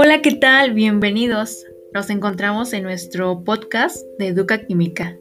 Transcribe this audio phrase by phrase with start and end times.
[0.00, 0.74] Hola, ¿qué tal?
[0.74, 1.66] Bienvenidos.
[1.92, 5.16] Nos encontramos en nuestro podcast de Educa Química.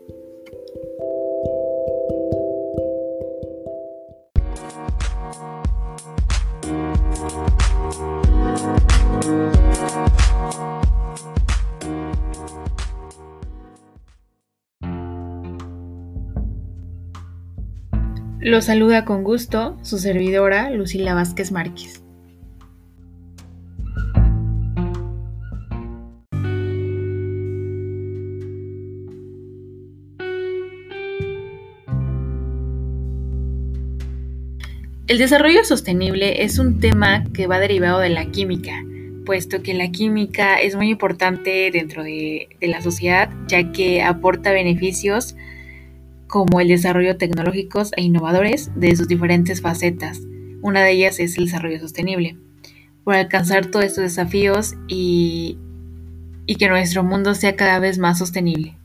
[18.40, 22.07] Lo saluda con gusto su servidora Lucila Vázquez Márquez.
[35.08, 38.84] El desarrollo sostenible es un tema que va derivado de la química,
[39.26, 45.38] puesto que la química es muy importante dentro de, la sociedad, ya que aporta beneficios
[46.28, 50.20] como el desarrollo tecnológicos e innovadores de sus diferentes facetas.
[50.62, 52.36] Una de ellas es el desarrollo sostenible.
[53.06, 55.58] Por alcanzar todos estos desafíos y
[56.60, 58.77] que nuestro mundo sea cada vez más sostenible.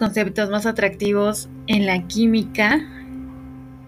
[0.00, 2.80] Conceptos más atractivos en la química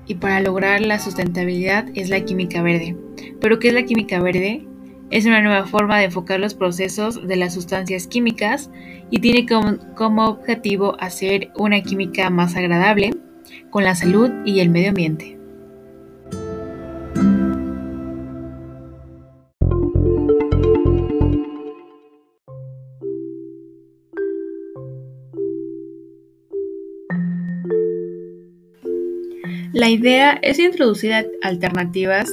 [0.06, 2.96] y para lograr la sustentabilidad es la química verde.
[3.40, 4.66] ¿Pero qué es la química verde?
[5.10, 8.70] Es una nueva forma de enfocar los procesos de las sustancias químicas
[9.10, 13.14] y tiene como, objetivo hacer una química más agradable
[13.70, 15.41] con la salud y el medio ambiente.
[29.82, 31.12] La idea es introducir
[31.42, 32.30] alternativas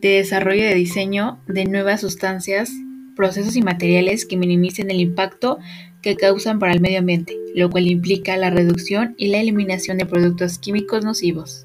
[0.00, 2.72] de desarrollo de diseño de nuevas sustancias,
[3.14, 5.60] procesos y materiales que minimicen el impacto
[6.02, 10.06] que causan para el medio ambiente, lo cual implica la reducción y la eliminación de
[10.06, 11.64] productos químicos nocivos.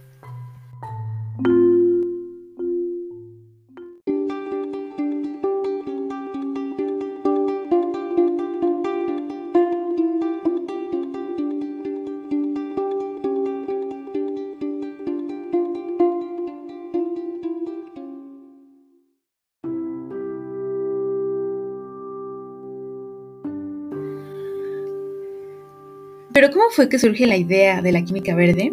[26.39, 28.71] Pero ¿cómo fue que surge la idea de la química verde?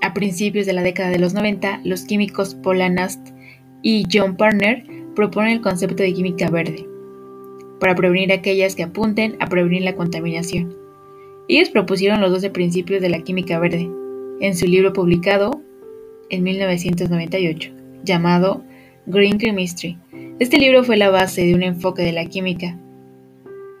[0.00, 3.20] A principios de la década de los 90, los químicos Paul Anast
[3.82, 6.88] y John Parner proponen el concepto de química verde
[7.78, 10.74] para prevenir aquellas que apunten a prevenir la contaminación.
[11.46, 13.90] Ellos propusieron los 12 principios de la química verde
[14.40, 15.60] en su libro publicado
[16.30, 17.70] en 1998,
[18.02, 18.64] llamado
[19.04, 19.98] Green Chemistry.
[20.38, 22.78] Este libro fue la base de un enfoque de la química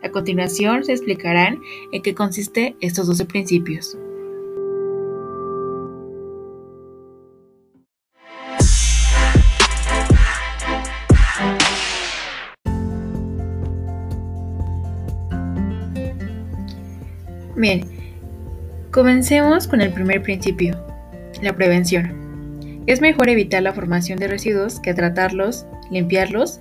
[0.02, 1.60] a continuación se explicarán
[1.92, 3.96] en qué consiste estos 12 principios.
[17.60, 17.82] Bien,
[18.90, 20.82] comencemos con el primer principio,
[21.42, 22.82] la prevención.
[22.86, 26.60] Es mejor evitar la formación de residuos que tratarlos, limpiarlos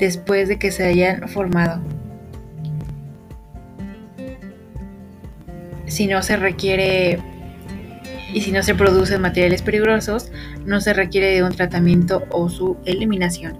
[0.00, 1.80] después de que se hayan formado.
[5.86, 7.18] Si no se requiere
[8.32, 10.30] y si no se producen materiales peligrosos,
[10.66, 13.58] no se requiere de un tratamiento o su eliminación.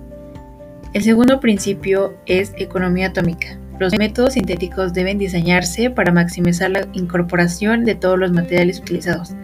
[0.93, 3.59] El segundo principio es economía atómica.
[3.79, 9.35] Los métodos sintéticos deben diseñarse para maximizar la incorporación de todos los materiales utilizados.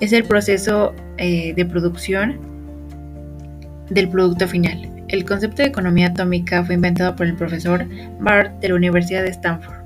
[0.00, 2.38] Es el proceso eh, de producción
[3.88, 4.90] del producto final.
[5.08, 7.86] El concepto de economía atómica fue inventado por el profesor
[8.20, 9.82] Bart de la Universidad de Stanford.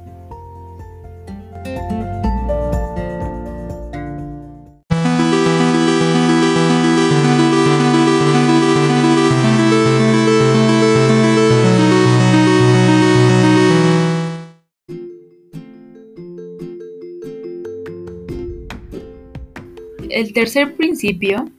[20.17, 21.51] El tercer principio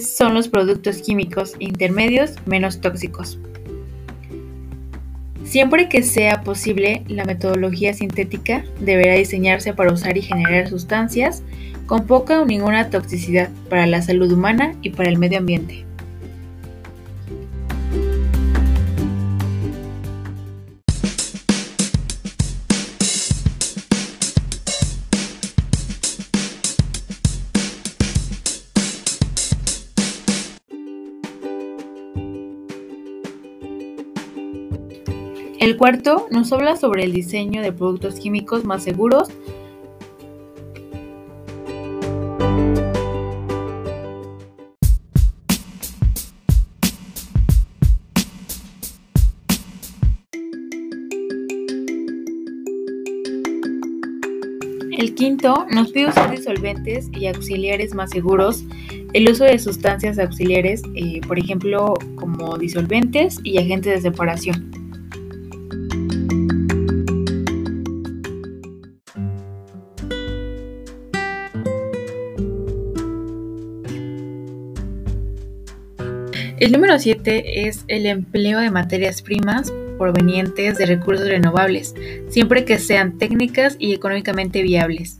[0.00, 3.40] son los productos químicos intermedios menos tóxicos.
[5.42, 11.42] Siempre que sea posible, la metodología sintética deberá diseñarse para usar y generar sustancias
[11.86, 15.84] con poca o ninguna toxicidad para la salud humana y para el medio ambiente.
[35.62, 39.28] El cuarto nos habla sobre el diseño de productos químicos más seguros
[54.90, 58.64] El quinto nos pide usar disolventes y auxiliares más seguros,
[59.12, 64.71] el uso de sustancias auxiliares, eh, por ejemplo, como disolventes y agentes de separación.
[76.62, 81.92] El número 7 es el empleo de materias primas provenientes de recursos renovables,
[82.28, 85.18] siempre que sean técnicas y económicamente viables.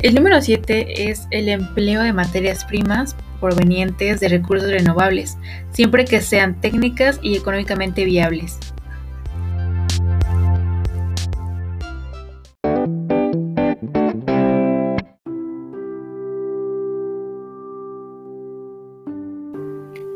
[0.00, 5.36] El número 7 es el empleo de materias primas provenientes de recursos renovables,
[5.72, 8.58] siempre que sean técnicas y económicamente viables.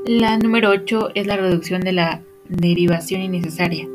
[0.06, 2.20] La número 8 es la reducción de la
[2.50, 3.88] derivación innecesaria,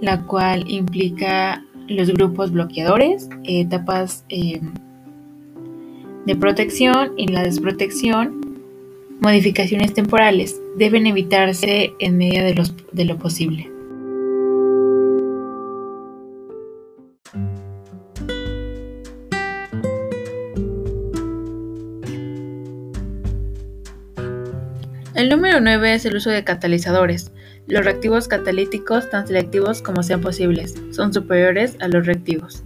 [0.00, 4.60] la cual implica los grupos bloqueadores, etapas eh,
[6.26, 8.56] de protección y la desprotección,
[9.18, 12.62] modificaciones temporales, deben evitarse en medida de,
[12.92, 13.75] de lo posible.
[25.16, 27.32] El número 9 es el uso de catalizadores.
[27.66, 32.62] Los reactivos catalíticos, tan selectivos como sean posibles, son superiores a los reactivos.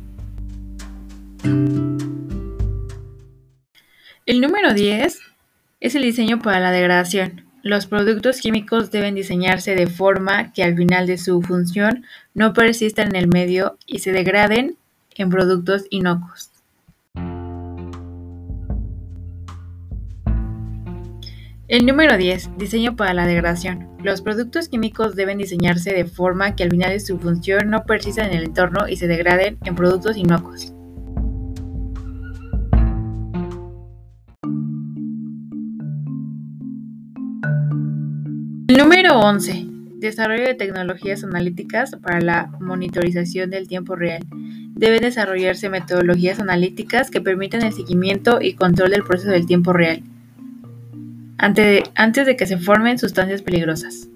[4.27, 5.21] El número 10
[5.79, 7.47] es el diseño para la degradación.
[7.63, 12.05] Los productos químicos deben diseñarse de forma que al final de su función
[12.35, 14.77] no persistan en el medio y se degraden
[15.15, 16.50] en productos inocuos.
[21.71, 22.59] El número 10.
[22.59, 23.87] Diseño para la degradación.
[24.03, 28.31] Los productos químicos deben diseñarse de forma que al final de su función no persistan
[28.31, 30.75] en el entorno y se degraden en productos inocuos.
[38.67, 39.67] El número 11.
[40.01, 44.27] Desarrollo de tecnologías analíticas para la monitorización del tiempo real.
[44.75, 50.03] Deben desarrollarse metodologías analíticas que permitan el seguimiento y control del proceso del tiempo real
[51.41, 54.09] antes de que se formen sustancias peligrosas.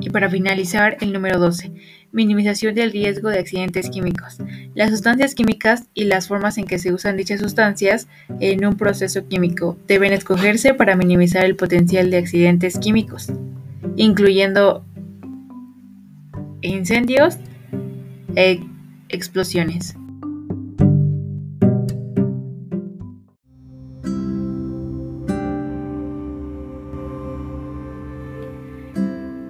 [0.00, 1.72] Y para finalizar, el número 12.
[2.12, 4.38] Minimización del riesgo de accidentes químicos.
[4.74, 8.06] Las sustancias químicas y las formas en que se usan dichas sustancias
[8.38, 13.32] en un proceso químico deben escogerse para minimizar el potencial de accidentes químicos,
[13.96, 14.84] incluyendo
[16.62, 17.38] incendios,
[18.38, 18.60] e
[19.08, 19.96] explosiones.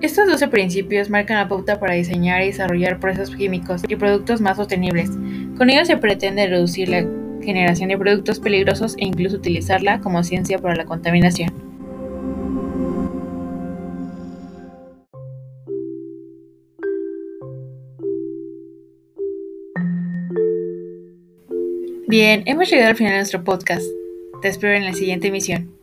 [0.00, 4.56] Estos 12 principios marcan la pauta para diseñar y desarrollar procesos químicos y productos más
[4.56, 5.10] sostenibles.
[5.58, 7.06] Con ellos se pretende reducir la
[7.42, 11.67] generación de productos peligrosos e incluso utilizarla como ciencia para la contaminación.
[22.08, 23.82] Bien, hemos llegado al final de nuestro podcast.
[24.40, 25.77] Te espero en la siguiente emisión.